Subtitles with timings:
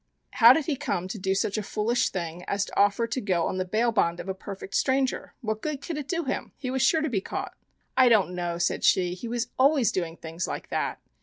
[0.31, 3.45] "How did he come to do such a foolish thing as to offer to go
[3.45, 5.35] on the bail bond of a perfect stranger?
[5.41, 6.53] What good could it do him?
[6.57, 7.53] He was sure to be caught."
[7.95, 9.13] "I don't know," said she.
[9.13, 10.99] "He was always doing things like that.